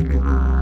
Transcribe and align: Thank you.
Thank 0.00 0.14
you. 0.14 0.59